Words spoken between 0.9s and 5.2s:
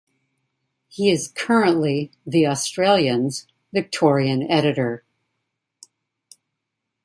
is currently "The Australian's" Victorian editor.